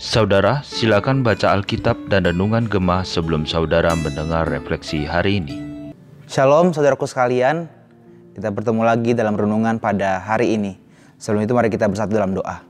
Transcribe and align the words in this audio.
Saudara, 0.00 0.64
silakan 0.64 1.20
baca 1.20 1.52
Alkitab 1.52 2.08
dan 2.08 2.24
Renungan 2.24 2.64
Gemah 2.64 3.04
sebelum 3.04 3.44
saudara 3.44 3.92
mendengar 3.92 4.48
refleksi 4.48 5.04
hari 5.04 5.44
ini. 5.44 5.60
Shalom 6.24 6.72
saudaraku 6.72 7.04
sekalian, 7.04 7.68
kita 8.32 8.48
bertemu 8.48 8.80
lagi 8.88 9.12
dalam 9.12 9.36
renungan 9.36 9.76
pada 9.76 10.16
hari 10.16 10.56
ini. 10.56 10.80
Sebelum 11.20 11.44
itu 11.44 11.52
mari 11.52 11.68
kita 11.68 11.84
bersatu 11.92 12.16
dalam 12.16 12.32
doa. 12.32 12.64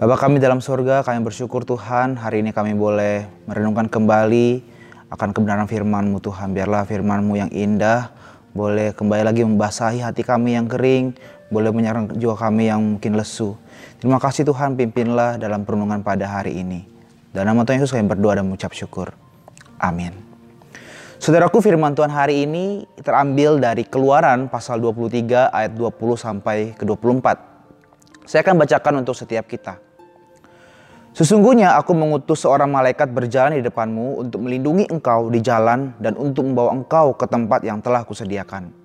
Bapak 0.00 0.24
kami 0.24 0.40
dalam 0.40 0.64
surga, 0.64 1.04
kami 1.04 1.20
bersyukur 1.20 1.68
Tuhan 1.68 2.16
hari 2.16 2.40
ini 2.40 2.56
kami 2.56 2.72
boleh 2.72 3.28
merenungkan 3.44 3.92
kembali 3.92 4.64
akan 5.12 5.28
kebenaran 5.36 5.68
firman-Mu 5.68 6.24
Tuhan. 6.24 6.56
Biarlah 6.56 6.88
firman-Mu 6.88 7.36
yang 7.36 7.52
indah 7.52 8.16
boleh 8.54 8.94
kembali 8.94 9.26
lagi 9.26 9.42
membasahi 9.42 9.98
hati 9.98 10.22
kami 10.22 10.54
yang 10.54 10.70
kering, 10.70 11.18
boleh 11.54 11.70
menyerang 11.70 12.10
jiwa 12.18 12.34
kami 12.34 12.66
yang 12.66 12.82
mungkin 12.82 13.14
lesu. 13.14 13.54
Terima 14.02 14.18
kasih 14.18 14.42
Tuhan 14.42 14.74
pimpinlah 14.74 15.38
dalam 15.38 15.62
perenungan 15.62 16.02
pada 16.02 16.26
hari 16.26 16.58
ini. 16.58 16.82
Dan 17.30 17.46
nama 17.46 17.62
Tuhan 17.62 17.78
Yesus 17.78 17.94
kami 17.94 18.10
berdoa 18.10 18.42
dan 18.42 18.50
mengucap 18.50 18.74
syukur. 18.74 19.14
Amin. 19.78 20.10
Saudaraku 21.22 21.62
firman 21.62 21.94
Tuhan 21.94 22.10
hari 22.10 22.44
ini 22.44 22.84
terambil 23.00 23.62
dari 23.62 23.86
keluaran 23.86 24.50
pasal 24.50 24.82
23 24.82 25.54
ayat 25.54 25.72
20 25.72 25.94
sampai 26.18 26.74
ke 26.74 26.82
24. 26.82 28.28
Saya 28.28 28.44
akan 28.44 28.60
bacakan 28.60 28.94
untuk 29.00 29.16
setiap 29.16 29.48
kita. 29.48 29.80
Sesungguhnya 31.14 31.78
aku 31.78 31.94
mengutus 31.94 32.42
seorang 32.42 32.68
malaikat 32.68 33.08
berjalan 33.08 33.56
di 33.56 33.62
depanmu 33.62 34.18
untuk 34.18 34.42
melindungi 34.42 34.90
engkau 34.90 35.30
di 35.30 35.38
jalan 35.38 35.94
dan 36.02 36.18
untuk 36.18 36.42
membawa 36.42 36.74
engkau 36.74 37.14
ke 37.14 37.24
tempat 37.30 37.62
yang 37.62 37.78
telah 37.78 38.02
kusediakan. 38.02 38.83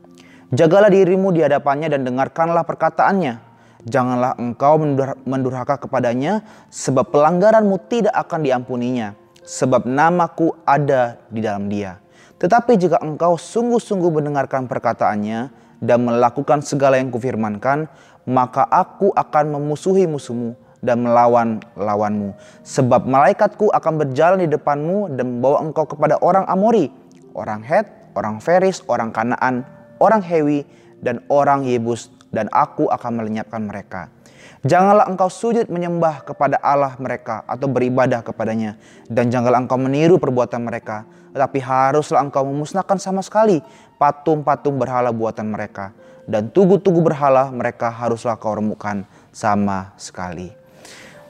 Jagalah 0.49 0.89
dirimu 0.89 1.29
di 1.29 1.45
hadapannya 1.45 1.93
dan 1.93 2.01
dengarkanlah 2.01 2.65
perkataannya. 2.65 3.37
Janganlah 3.85 4.33
engkau 4.41 4.81
mendurhaka 5.23 5.77
kepadanya, 5.77 6.41
sebab 6.73 7.13
pelanggaranmu 7.13 7.77
tidak 7.87 8.11
akan 8.11 8.43
diampuninya, 8.43 9.15
sebab 9.45 9.85
namaku 9.85 10.51
ada 10.65 11.21
di 11.29 11.39
dalam 11.39 11.69
dia. 11.69 12.01
Tetapi 12.41 12.75
jika 12.75 12.97
engkau 12.99 13.37
sungguh-sungguh 13.37 14.09
mendengarkan 14.09 14.65
perkataannya 14.65 15.53
dan 15.79 15.97
melakukan 16.01 16.65
segala 16.65 16.97
yang 16.97 17.13
kufirmankan, 17.13 17.87
maka 18.27 18.65
aku 18.67 19.13
akan 19.15 19.55
memusuhi 19.55 20.09
musuhmu 20.09 20.57
dan 20.81 21.05
melawan 21.05 21.63
lawanmu. 21.77 22.35
Sebab 22.65 23.05
malaikatku 23.05 23.69
akan 23.69 23.93
berjalan 24.01 24.43
di 24.43 24.49
depanmu 24.49 25.13
dan 25.13 25.39
membawa 25.39 25.61
engkau 25.63 25.87
kepada 25.87 26.19
orang 26.19 26.43
Amori, 26.51 26.89
orang 27.31 27.63
Het, 27.63 27.85
orang 28.17 28.43
Feris, 28.43 28.83
orang 28.91 29.15
Kanaan, 29.15 29.63
orang 29.99 30.23
Hewi, 30.25 30.65
dan 30.99 31.23
orang 31.31 31.63
Yebus, 31.63 32.11
dan 32.33 32.51
aku 32.51 32.87
akan 32.91 33.23
melenyapkan 33.23 33.63
mereka. 33.63 34.11
Janganlah 34.59 35.07
engkau 35.07 35.31
sujud 35.31 35.71
menyembah 35.71 36.27
kepada 36.27 36.59
Allah 36.59 36.91
mereka 36.99 37.47
atau 37.47 37.71
beribadah 37.71 38.19
kepadanya. 38.19 38.75
Dan 39.07 39.31
janganlah 39.31 39.63
engkau 39.63 39.79
meniru 39.79 40.19
perbuatan 40.19 40.59
mereka. 40.59 41.07
Tetapi 41.31 41.59
haruslah 41.63 42.19
engkau 42.19 42.43
memusnahkan 42.43 42.99
sama 42.99 43.23
sekali 43.23 43.63
patung-patung 43.95 44.75
berhala 44.75 45.15
buatan 45.15 45.47
mereka. 45.47 45.95
Dan 46.27 46.51
tugu-tugu 46.51 46.99
berhala 46.99 47.47
mereka 47.55 47.87
haruslah 47.87 48.35
kau 48.35 48.51
remukkan 48.51 49.07
sama 49.31 49.95
sekali. 49.95 50.51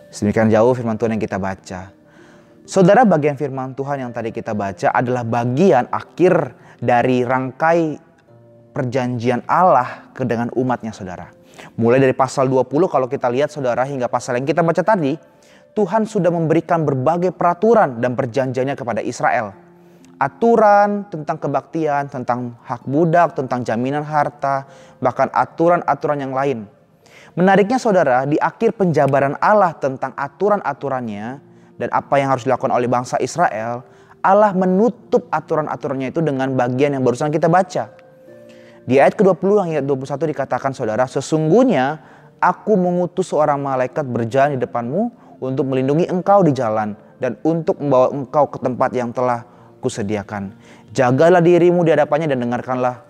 Sedemikian 0.09 0.49
jauh 0.49 0.73
firman 0.73 0.97
Tuhan 0.97 1.13
yang 1.13 1.21
kita 1.21 1.37
baca. 1.37 1.93
Saudara 2.65 3.05
bagian 3.05 3.37
firman 3.37 3.77
Tuhan 3.77 4.09
yang 4.09 4.11
tadi 4.13 4.33
kita 4.33 4.57
baca 4.57 4.89
adalah 4.89 5.21
bagian 5.21 5.85
akhir 5.93 6.57
dari 6.81 7.21
rangkai 7.21 8.08
perjanjian 8.79 9.43
Allah 9.43 10.07
ke 10.15 10.23
dengan 10.23 10.47
umatnya 10.55 10.95
saudara. 10.95 11.27
Mulai 11.75 11.99
dari 11.99 12.15
pasal 12.15 12.47
20 12.47 12.87
kalau 12.87 13.11
kita 13.11 13.27
lihat 13.27 13.51
saudara 13.51 13.83
hingga 13.83 14.07
pasal 14.07 14.39
yang 14.39 14.47
kita 14.47 14.63
baca 14.63 14.79
tadi, 14.79 15.19
Tuhan 15.75 16.07
sudah 16.07 16.31
memberikan 16.31 16.87
berbagai 16.87 17.35
peraturan 17.35 17.99
dan 17.99 18.15
perjanjiannya 18.15 18.79
kepada 18.79 19.03
Israel. 19.03 19.51
Aturan 20.15 21.11
tentang 21.11 21.35
kebaktian, 21.35 22.07
tentang 22.07 22.55
hak 22.63 22.87
budak, 22.87 23.35
tentang 23.35 23.67
jaminan 23.67 24.07
harta, 24.07 24.63
bahkan 25.03 25.27
aturan-aturan 25.31 26.19
yang 26.23 26.31
lain. 26.31 26.63
Menariknya 27.35 27.79
saudara, 27.79 28.23
di 28.23 28.39
akhir 28.39 28.79
penjabaran 28.79 29.35
Allah 29.39 29.75
tentang 29.75 30.15
aturan-aturannya 30.15 31.27
dan 31.79 31.89
apa 31.91 32.15
yang 32.19 32.35
harus 32.35 32.43
dilakukan 32.43 32.71
oleh 32.71 32.87
bangsa 32.91 33.15
Israel, 33.23 33.83
Allah 34.19 34.51
menutup 34.51 35.31
aturan-aturannya 35.31 36.11
itu 36.11 36.19
dengan 36.19 36.51
bagian 36.51 36.95
yang 36.95 37.03
barusan 37.03 37.31
kita 37.31 37.47
baca 37.47 37.98
di 38.89 38.97
ayat 38.97 39.13
ke-20 39.13 39.69
ayat 39.69 39.85
21 39.85 40.33
dikatakan 40.33 40.73
saudara, 40.73 41.05
sesungguhnya 41.05 42.01
aku 42.41 42.73
mengutus 42.73 43.29
seorang 43.29 43.61
malaikat 43.61 44.01
berjalan 44.01 44.57
di 44.57 44.59
depanmu 44.65 45.13
untuk 45.37 45.69
melindungi 45.69 46.09
engkau 46.09 46.41
di 46.41 46.57
jalan 46.57 46.97
dan 47.21 47.37
untuk 47.45 47.77
membawa 47.77 48.09
engkau 48.09 48.49
ke 48.49 48.57
tempat 48.57 48.89
yang 48.97 49.13
telah 49.13 49.45
kusediakan. 49.77 50.57
Jagalah 50.89 51.37
dirimu 51.37 51.85
di 51.85 51.93
hadapannya 51.93 52.33
dan 52.33 52.41
dengarkanlah 52.41 53.05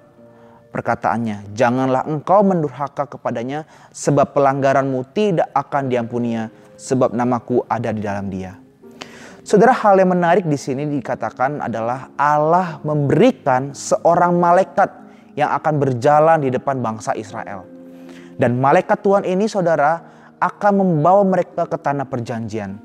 perkataannya. 0.76 1.56
Janganlah 1.56 2.04
engkau 2.12 2.44
mendurhaka 2.44 3.08
kepadanya 3.08 3.64
sebab 3.96 4.36
pelanggaranmu 4.36 5.16
tidak 5.16 5.48
akan 5.56 5.88
diampuninya 5.88 6.52
sebab 6.76 7.16
namaku 7.16 7.64
ada 7.72 7.96
di 7.96 8.04
dalam 8.04 8.28
dia. 8.28 8.60
Saudara 9.48 9.72
hal 9.72 9.96
yang 9.96 10.12
menarik 10.12 10.44
di 10.44 10.60
sini 10.60 10.84
dikatakan 10.86 11.64
adalah 11.64 12.12
Allah 12.20 12.84
memberikan 12.84 13.72
seorang 13.72 14.36
malaikat 14.36 14.99
yang 15.40 15.56
akan 15.56 15.80
berjalan 15.80 16.44
di 16.44 16.52
depan 16.52 16.84
bangsa 16.84 17.16
Israel. 17.16 17.64
Dan 18.36 18.60
malaikat 18.60 19.00
Tuhan 19.00 19.24
ini 19.24 19.48
saudara 19.48 20.04
akan 20.36 20.84
membawa 20.84 21.24
mereka 21.24 21.64
ke 21.64 21.80
tanah 21.80 22.04
perjanjian. 22.04 22.76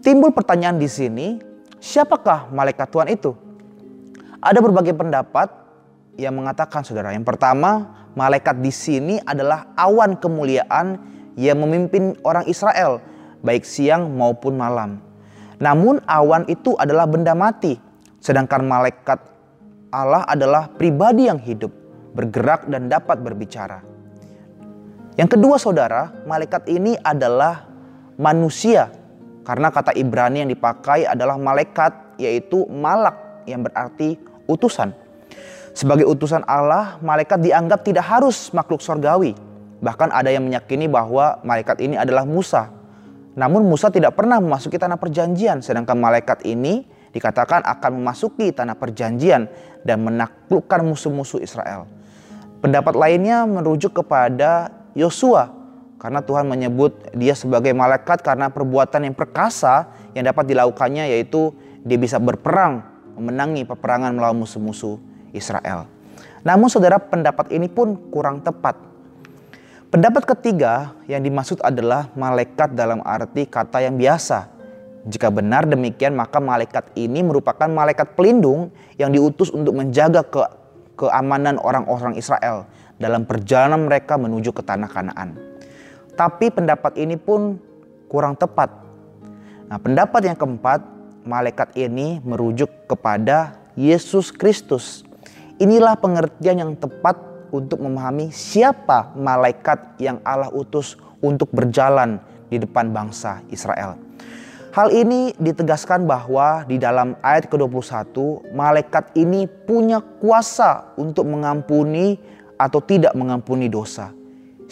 Timbul 0.00 0.32
pertanyaan 0.32 0.80
di 0.80 0.88
sini, 0.88 1.36
siapakah 1.76 2.48
malaikat 2.48 2.88
Tuhan 2.88 3.08
itu? 3.12 3.36
Ada 4.40 4.58
berbagai 4.64 4.96
pendapat 4.96 5.52
yang 6.16 6.32
mengatakan 6.32 6.80
saudara. 6.80 7.12
Yang 7.12 7.28
pertama, 7.28 7.92
malaikat 8.16 8.56
di 8.60 8.72
sini 8.72 9.20
adalah 9.22 9.68
awan 9.76 10.16
kemuliaan 10.16 10.96
yang 11.36 11.60
memimpin 11.60 12.16
orang 12.24 12.48
Israel 12.48 13.00
baik 13.44 13.64
siang 13.64 14.12
maupun 14.16 14.56
malam. 14.56 15.00
Namun 15.60 16.00
awan 16.08 16.48
itu 16.48 16.74
adalah 16.74 17.06
benda 17.06 17.36
mati, 17.36 17.78
sedangkan 18.18 18.66
malaikat 18.66 19.18
Allah 19.92 20.24
adalah 20.24 20.72
pribadi 20.72 21.28
yang 21.28 21.38
hidup 21.38 21.81
bergerak 22.12 22.68
dan 22.68 22.88
dapat 22.88 23.20
berbicara. 23.20 23.80
Yang 25.16 25.36
kedua 25.36 25.56
saudara, 25.60 26.24
malaikat 26.24 26.68
ini 26.72 26.96
adalah 27.00 27.68
manusia. 28.16 28.88
Karena 29.42 29.68
kata 29.74 29.92
Ibrani 29.92 30.46
yang 30.46 30.50
dipakai 30.52 31.04
adalah 31.04 31.36
malaikat 31.36 32.16
yaitu 32.16 32.64
malak 32.70 33.44
yang 33.44 33.66
berarti 33.66 34.16
utusan. 34.46 34.94
Sebagai 35.72 36.04
utusan 36.04 36.44
Allah, 36.44 37.00
malaikat 37.00 37.40
dianggap 37.40 37.82
tidak 37.82 38.04
harus 38.06 38.52
makhluk 38.52 38.84
sorgawi. 38.84 39.32
Bahkan 39.82 40.14
ada 40.14 40.30
yang 40.30 40.46
meyakini 40.46 40.86
bahwa 40.86 41.42
malaikat 41.42 41.80
ini 41.82 41.98
adalah 41.98 42.22
Musa. 42.22 42.70
Namun 43.32 43.64
Musa 43.64 43.88
tidak 43.88 44.14
pernah 44.14 44.38
memasuki 44.38 44.76
tanah 44.76 45.00
perjanjian, 45.00 45.64
sedangkan 45.64 45.96
malaikat 45.96 46.44
ini 46.44 46.84
dikatakan 47.12 47.64
akan 47.64 48.00
memasuki 48.00 48.52
tanah 48.52 48.76
perjanjian 48.76 49.48
dan 49.84 49.98
menaklukkan 50.04 50.80
musuh-musuh 50.84 51.40
Israel. 51.40 51.88
Pendapat 52.62 52.94
lainnya 52.94 53.42
merujuk 53.42 53.90
kepada 53.90 54.70
Yosua 54.94 55.50
karena 55.98 56.22
Tuhan 56.22 56.46
menyebut 56.46 57.10
dia 57.10 57.34
sebagai 57.34 57.74
malaikat 57.74 58.22
karena 58.22 58.54
perbuatan 58.54 59.02
yang 59.02 59.18
perkasa 59.18 59.90
yang 60.14 60.30
dapat 60.30 60.46
dilakukannya 60.46 61.10
yaitu 61.10 61.50
dia 61.82 61.98
bisa 61.98 62.22
berperang 62.22 62.86
memenangi 63.18 63.66
peperangan 63.66 64.14
melawan 64.14 64.46
musuh-musuh 64.46 65.02
Israel. 65.34 65.90
Namun 66.46 66.70
saudara 66.70 67.02
pendapat 67.02 67.50
ini 67.50 67.66
pun 67.66 67.98
kurang 68.14 68.46
tepat. 68.46 68.78
Pendapat 69.90 70.22
ketiga 70.22 70.94
yang 71.10 71.26
dimaksud 71.26 71.58
adalah 71.66 72.14
malaikat 72.14 72.78
dalam 72.78 73.02
arti 73.02 73.42
kata 73.50 73.82
yang 73.82 73.98
biasa. 73.98 74.54
Jika 75.02 75.34
benar 75.34 75.66
demikian 75.66 76.14
maka 76.14 76.38
malaikat 76.38 76.94
ini 76.94 77.26
merupakan 77.26 77.66
malaikat 77.66 78.14
pelindung 78.14 78.70
yang 78.94 79.10
diutus 79.10 79.50
untuk 79.50 79.74
menjaga 79.74 80.22
ke 80.22 80.61
keamanan 81.02 81.58
orang-orang 81.58 82.14
Israel 82.14 82.70
dalam 83.02 83.26
perjalanan 83.26 83.90
mereka 83.90 84.14
menuju 84.14 84.54
ke 84.54 84.62
tanah 84.62 84.86
Kanaan. 84.86 85.34
Tapi 86.14 86.54
pendapat 86.54 86.94
ini 87.02 87.18
pun 87.18 87.58
kurang 88.06 88.38
tepat. 88.38 88.70
Nah, 89.66 89.82
pendapat 89.82 90.30
yang 90.30 90.38
keempat, 90.38 90.86
malaikat 91.26 91.74
ini 91.74 92.22
merujuk 92.22 92.70
kepada 92.86 93.58
Yesus 93.74 94.30
Kristus. 94.30 95.02
Inilah 95.58 95.98
pengertian 95.98 96.62
yang 96.62 96.72
tepat 96.78 97.18
untuk 97.50 97.82
memahami 97.82 98.30
siapa 98.30 99.10
malaikat 99.18 99.98
yang 99.98 100.22
Allah 100.22 100.52
utus 100.54 100.94
untuk 101.18 101.50
berjalan 101.50 102.22
di 102.52 102.60
depan 102.60 102.92
bangsa 102.92 103.40
Israel. 103.48 103.96
Hal 104.72 104.88
ini 104.88 105.36
ditegaskan 105.36 106.08
bahwa 106.08 106.64
di 106.64 106.80
dalam 106.80 107.12
ayat 107.20 107.44
ke-21 107.52 108.16
malaikat 108.56 109.12
ini 109.20 109.44
punya 109.44 110.00
kuasa 110.00 110.96
untuk 110.96 111.28
mengampuni 111.28 112.16
atau 112.56 112.80
tidak 112.80 113.12
mengampuni 113.12 113.68
dosa. 113.68 114.16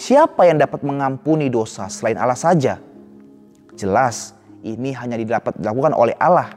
Siapa 0.01 0.49
yang 0.49 0.57
dapat 0.57 0.81
mengampuni 0.89 1.53
dosa 1.53 1.85
selain 1.93 2.17
Allah 2.17 2.41
saja? 2.41 2.81
Jelas, 3.77 4.33
ini 4.65 4.97
hanya 4.97 5.21
dapat 5.21 5.61
dilakukan 5.61 5.93
oleh 5.93 6.17
Allah. 6.17 6.49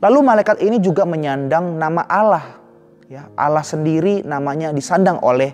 Lalu 0.00 0.24
malaikat 0.24 0.56
ini 0.64 0.80
juga 0.80 1.04
menyandang 1.04 1.76
nama 1.76 2.08
Allah. 2.08 2.56
Ya, 3.12 3.28
Allah 3.36 3.68
sendiri 3.68 4.24
namanya 4.24 4.72
disandang 4.72 5.20
oleh 5.20 5.52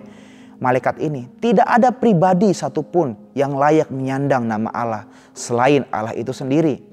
malaikat 0.63 1.03
ini. 1.03 1.27
Tidak 1.27 1.67
ada 1.67 1.91
pribadi 1.91 2.55
satupun 2.55 3.35
yang 3.35 3.59
layak 3.59 3.91
menyandang 3.91 4.47
nama 4.47 4.71
Allah 4.71 5.03
selain 5.35 5.83
Allah 5.91 6.15
itu 6.15 6.31
sendiri. 6.31 6.92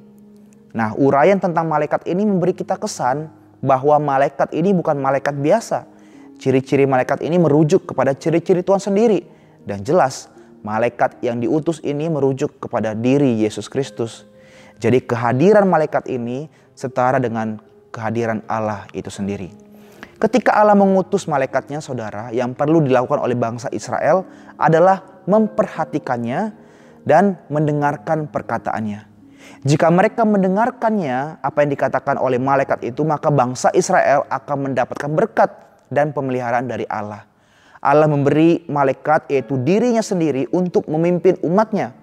Nah, 0.71 0.95
uraian 0.95 1.39
tentang 1.43 1.67
malaikat 1.67 2.07
ini 2.07 2.23
memberi 2.23 2.55
kita 2.55 2.79
kesan 2.79 3.27
bahwa 3.59 3.99
malaikat 3.99 4.55
ini 4.55 4.71
bukan 4.71 4.97
malaikat 4.97 5.35
biasa. 5.35 5.87
Ciri-ciri 6.41 6.87
malaikat 6.87 7.21
ini 7.21 7.37
merujuk 7.37 7.91
kepada 7.91 8.15
ciri-ciri 8.17 8.63
Tuhan 8.63 8.81
sendiri. 8.81 9.27
Dan 9.67 9.83
jelas, 9.85 10.31
malaikat 10.63 11.21
yang 11.21 11.43
diutus 11.43 11.83
ini 11.85 12.09
merujuk 12.09 12.63
kepada 12.63 12.95
diri 12.97 13.43
Yesus 13.43 13.69
Kristus. 13.69 14.25
Jadi 14.81 15.05
kehadiran 15.05 15.69
malaikat 15.69 16.09
ini 16.09 16.49
setara 16.73 17.21
dengan 17.21 17.61
kehadiran 17.93 18.41
Allah 18.49 18.89
itu 18.97 19.13
sendiri. 19.13 19.53
Ketika 20.21 20.57
Allah 20.57 20.77
mengutus 20.77 21.25
malaikatnya 21.25 21.81
saudara 21.81 22.29
yang 22.33 22.53
perlu 22.53 22.85
dilakukan 22.85 23.21
oleh 23.25 23.37
bangsa 23.37 23.73
Israel 23.73 24.25
adalah 24.57 25.25
memperhatikannya 25.25 26.53
dan 27.05 27.41
mendengarkan 27.49 28.29
perkataannya. 28.29 29.10
Jika 29.61 29.93
mereka 29.93 30.25
mendengarkannya 30.25 31.45
apa 31.45 31.59
yang 31.61 31.71
dikatakan 31.77 32.17
oleh 32.17 32.41
malaikat 32.41 32.81
itu 32.87 33.05
maka 33.05 33.29
bangsa 33.29 33.69
Israel 33.77 34.25
akan 34.33 34.73
mendapatkan 34.73 35.11
berkat 35.13 35.51
dan 35.93 36.17
pemeliharaan 36.17 36.65
dari 36.65 36.89
Allah. 36.89 37.29
Allah 37.81 38.09
memberi 38.09 38.65
malaikat 38.69 39.29
yaitu 39.33 39.57
dirinya 39.61 40.05
sendiri 40.05 40.49
untuk 40.53 40.89
memimpin 40.89 41.41
umatnya. 41.45 41.97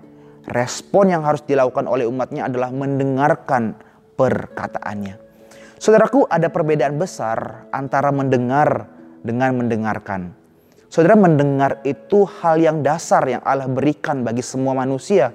Respon 0.48 1.12
yang 1.12 1.28
harus 1.28 1.44
dilakukan 1.44 1.86
oleh 1.86 2.08
umatnya 2.08 2.48
adalah 2.48 2.72
mendengarkan 2.72 3.76
perkataannya. 4.16 5.20
Saudaraku, 5.78 6.26
ada 6.26 6.50
perbedaan 6.50 6.98
besar 6.98 7.70
antara 7.70 8.10
mendengar 8.10 8.90
dengan 9.22 9.54
mendengarkan. 9.62 10.34
Saudara, 10.90 11.14
mendengar 11.20 11.84
itu 11.86 12.26
hal 12.26 12.58
yang 12.58 12.82
dasar 12.82 13.22
yang 13.30 13.44
Allah 13.46 13.70
berikan 13.70 14.26
bagi 14.26 14.42
semua 14.42 14.74
manusia. 14.74 15.30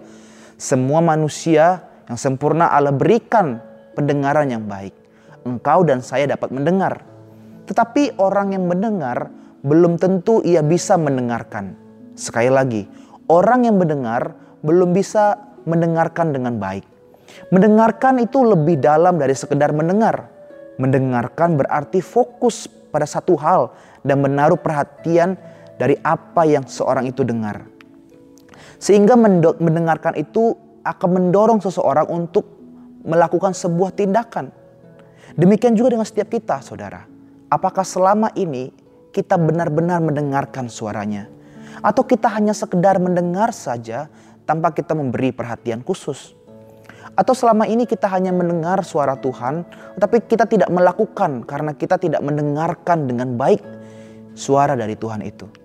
Semua 0.58 0.98
manusia 0.98 1.91
yang 2.08 2.18
sempurna 2.18 2.70
Allah 2.70 2.94
berikan 2.94 3.60
pendengaran 3.94 4.50
yang 4.50 4.64
baik. 4.66 4.94
Engkau 5.42 5.82
dan 5.82 6.00
saya 6.00 6.30
dapat 6.30 6.54
mendengar. 6.54 7.02
Tetapi 7.66 8.18
orang 8.18 8.54
yang 8.54 8.66
mendengar 8.66 9.30
belum 9.62 9.98
tentu 9.98 10.42
ia 10.42 10.62
bisa 10.62 10.98
mendengarkan. 10.98 11.78
Sekali 12.18 12.50
lagi, 12.50 12.82
orang 13.30 13.66
yang 13.66 13.78
mendengar 13.78 14.34
belum 14.62 14.94
bisa 14.94 15.38
mendengarkan 15.66 16.34
dengan 16.34 16.58
baik. 16.58 16.86
Mendengarkan 17.50 18.20
itu 18.22 18.42
lebih 18.42 18.82
dalam 18.82 19.16
dari 19.16 19.32
sekedar 19.32 19.70
mendengar. 19.72 20.28
Mendengarkan 20.76 21.56
berarti 21.56 22.02
fokus 22.02 22.66
pada 22.66 23.06
satu 23.06 23.38
hal 23.38 23.72
dan 24.04 24.20
menaruh 24.20 24.58
perhatian 24.58 25.38
dari 25.78 25.96
apa 26.02 26.44
yang 26.44 26.66
seorang 26.66 27.08
itu 27.08 27.24
dengar. 27.24 27.64
Sehingga 28.82 29.14
mendengarkan 29.58 30.18
itu 30.18 30.58
akan 30.82 31.08
mendorong 31.10 31.58
seseorang 31.62 32.10
untuk 32.10 32.46
melakukan 33.02 33.54
sebuah 33.54 33.94
tindakan. 33.94 34.50
Demikian 35.34 35.74
juga 35.74 35.96
dengan 35.96 36.06
setiap 36.06 36.28
kita, 36.28 36.60
saudara. 36.60 37.06
Apakah 37.48 37.86
selama 37.86 38.30
ini 38.36 38.70
kita 39.14 39.38
benar-benar 39.38 40.02
mendengarkan 40.02 40.68
suaranya? 40.68 41.28
Atau 41.80 42.04
kita 42.06 42.28
hanya 42.30 42.52
sekedar 42.52 43.00
mendengar 43.00 43.50
saja 43.50 44.06
tanpa 44.44 44.70
kita 44.74 44.92
memberi 44.92 45.32
perhatian 45.32 45.80
khusus? 45.80 46.36
Atau 47.12 47.36
selama 47.36 47.68
ini 47.68 47.84
kita 47.84 48.08
hanya 48.08 48.32
mendengar 48.32 48.80
suara 48.88 49.20
Tuhan, 49.20 49.68
tapi 50.00 50.24
kita 50.24 50.48
tidak 50.48 50.72
melakukan 50.72 51.44
karena 51.44 51.76
kita 51.76 52.00
tidak 52.00 52.24
mendengarkan 52.24 53.04
dengan 53.04 53.36
baik 53.36 53.60
suara 54.32 54.72
dari 54.72 54.96
Tuhan 54.96 55.20
itu. 55.20 55.61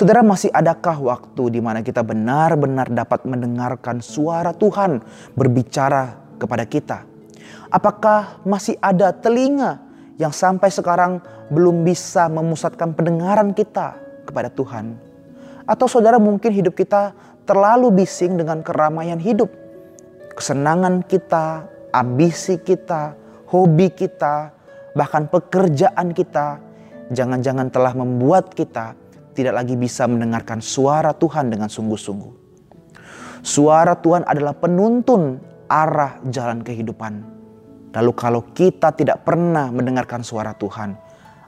Saudara, 0.00 0.24
masih 0.24 0.48
adakah 0.56 0.96
waktu 0.96 1.52
di 1.52 1.60
mana 1.60 1.84
kita 1.84 2.00
benar-benar 2.00 2.88
dapat 2.88 3.20
mendengarkan 3.28 4.00
suara 4.00 4.56
Tuhan 4.56 5.04
berbicara 5.36 6.16
kepada 6.40 6.64
kita? 6.64 7.04
Apakah 7.68 8.40
masih 8.48 8.80
ada 8.80 9.12
telinga 9.12 9.76
yang 10.16 10.32
sampai 10.32 10.72
sekarang 10.72 11.20
belum 11.52 11.84
bisa 11.84 12.32
memusatkan 12.32 12.96
pendengaran 12.96 13.52
kita 13.52 14.00
kepada 14.24 14.48
Tuhan? 14.48 14.96
Atau 15.68 15.84
saudara 15.84 16.16
mungkin 16.16 16.48
hidup 16.48 16.80
kita 16.80 17.12
terlalu 17.44 18.00
bising 18.00 18.40
dengan 18.40 18.64
keramaian 18.64 19.20
hidup 19.20 19.52
kesenangan 20.32 21.04
kita, 21.04 21.68
ambisi 21.92 22.56
kita, 22.56 23.12
hobi 23.52 23.92
kita, 23.92 24.48
bahkan 24.96 25.28
pekerjaan 25.28 26.16
kita, 26.16 26.56
jangan-jangan 27.12 27.68
telah 27.68 27.92
membuat 27.92 28.56
kita 28.56 28.96
tidak 29.36 29.62
lagi 29.62 29.74
bisa 29.78 30.06
mendengarkan 30.10 30.58
suara 30.58 31.14
Tuhan 31.14 31.50
dengan 31.50 31.70
sungguh-sungguh. 31.70 32.32
Suara 33.40 33.96
Tuhan 33.96 34.28
adalah 34.28 34.52
penuntun 34.52 35.40
arah 35.70 36.20
jalan 36.28 36.60
kehidupan. 36.60 37.24
Lalu 37.90 38.12
kalau 38.14 38.42
kita 38.52 38.92
tidak 38.94 39.24
pernah 39.26 39.70
mendengarkan 39.72 40.20
suara 40.22 40.54
Tuhan, 40.54 40.94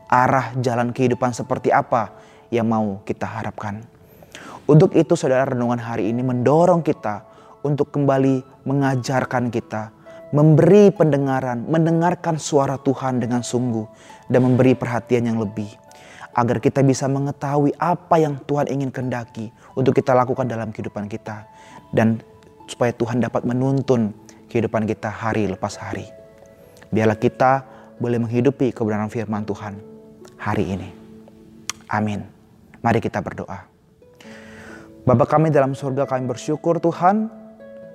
arah 0.08 0.56
jalan 0.58 0.90
kehidupan 0.90 1.36
seperti 1.36 1.70
apa 1.70 2.16
yang 2.48 2.66
mau 2.70 3.02
kita 3.04 3.28
harapkan? 3.28 3.84
Untuk 4.66 4.94
itu 4.94 5.18
saudara 5.18 5.52
renungan 5.52 5.82
hari 5.82 6.14
ini 6.14 6.22
mendorong 6.22 6.86
kita 6.86 7.26
untuk 7.66 7.90
kembali 7.90 8.66
mengajarkan 8.66 9.50
kita, 9.50 9.90
memberi 10.30 10.94
pendengaran, 10.94 11.66
mendengarkan 11.66 12.38
suara 12.38 12.78
Tuhan 12.78 13.18
dengan 13.18 13.42
sungguh, 13.42 13.86
dan 14.30 14.46
memberi 14.46 14.78
perhatian 14.78 15.28
yang 15.28 15.38
lebih, 15.42 15.70
agar 16.32 16.60
kita 16.60 16.80
bisa 16.80 17.08
mengetahui 17.08 17.76
apa 17.76 18.16
yang 18.20 18.40
Tuhan 18.48 18.68
ingin 18.68 18.90
kendaki 18.90 19.52
untuk 19.76 19.96
kita 19.96 20.16
lakukan 20.16 20.48
dalam 20.48 20.72
kehidupan 20.72 21.08
kita, 21.08 21.44
dan 21.92 22.20
supaya 22.64 22.92
Tuhan 22.96 23.20
dapat 23.20 23.44
menuntun 23.44 24.16
kehidupan 24.48 24.88
kita 24.88 25.12
hari 25.12 25.48
lepas 25.48 25.76
hari. 25.76 26.08
Biarlah 26.92 27.16
kita 27.16 27.64
boleh 27.96 28.20
menghidupi 28.20 28.72
kebenaran 28.72 29.08
firman 29.08 29.44
Tuhan 29.44 29.76
hari 30.40 30.72
ini. 30.72 30.88
Amin. 31.92 32.24
Mari 32.80 32.98
kita 32.98 33.20
berdoa. 33.20 33.68
Bapak 35.02 35.34
kami 35.34 35.50
dalam 35.50 35.74
surga 35.74 36.06
kami 36.06 36.30
bersyukur 36.30 36.78
Tuhan 36.78 37.26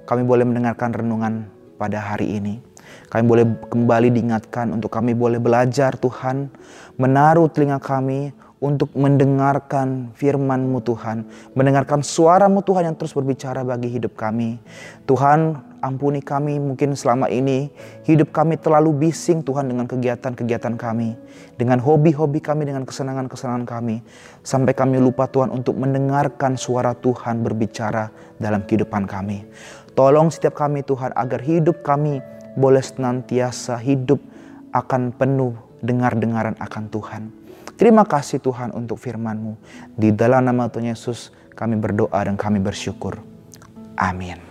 kami 0.07 0.23
boleh 0.23 0.47
mendengarkan 0.47 0.95
renungan 0.95 1.47
pada 1.75 1.99
hari 1.99 2.39
ini. 2.39 2.63
Kami 3.07 3.23
boleh 3.23 3.45
kembali 3.71 4.07
diingatkan 4.11 4.75
untuk 4.75 4.91
kami 4.91 5.15
boleh 5.15 5.39
belajar 5.39 5.95
Tuhan, 5.95 6.51
menaruh 6.99 7.47
telinga 7.47 7.79
kami 7.79 8.35
untuk 8.57 8.89
mendengarkan 8.97 10.09
firman-Mu 10.17 10.81
Tuhan, 10.81 11.29
mendengarkan 11.53 12.01
suara-Mu 12.01 12.65
Tuhan 12.65 12.89
yang 12.89 12.97
terus 12.97 13.13
berbicara 13.13 13.61
bagi 13.61 13.85
hidup 13.93 14.17
kami. 14.17 14.57
Tuhan, 15.05 15.61
ampuni 15.77 16.25
kami 16.25 16.57
mungkin 16.57 16.97
selama 16.97 17.29
ini 17.29 17.69
hidup 18.09 18.33
kami 18.33 18.57
terlalu 18.57 19.07
bising 19.07 19.45
Tuhan 19.45 19.69
dengan 19.69 19.85
kegiatan-kegiatan 19.85 20.73
kami, 20.73 21.13
dengan 21.53 21.77
hobi-hobi 21.77 22.41
kami, 22.41 22.65
dengan 22.65 22.81
kesenangan-kesenangan 22.81 23.65
kami, 23.69 24.01
sampai 24.41 24.73
kami 24.73 24.97
lupa 24.97 25.29
Tuhan 25.29 25.53
untuk 25.53 25.77
mendengarkan 25.77 26.57
suara 26.57 26.97
Tuhan 26.97 27.45
berbicara 27.45 28.09
dalam 28.41 28.65
kehidupan 28.65 29.05
kami. 29.05 29.45
Tolong 29.93 30.33
setiap 30.33 30.57
kami 30.57 30.81
Tuhan 30.81 31.13
agar 31.13 31.41
hidup 31.45 31.85
kami 31.85 32.21
boleh 32.57 32.81
senantiasa 32.81 33.77
hidup 33.77 34.17
akan 34.73 35.13
penuh 35.13 35.53
dengar-dengaran 35.85 36.57
akan 36.57 36.83
Tuhan. 36.89 37.23
Terima 37.77 38.01
kasih 38.09 38.41
Tuhan 38.41 38.73
untuk 38.73 38.97
firman-Mu. 38.97 39.53
Di 39.93 40.09
dalam 40.09 40.49
nama 40.49 40.65
Tuhan 40.65 40.89
Yesus 40.89 41.29
kami 41.53 41.77
berdoa 41.77 42.25
dan 42.25 42.33
kami 42.33 42.57
bersyukur. 42.57 43.21
Amin. 43.93 44.46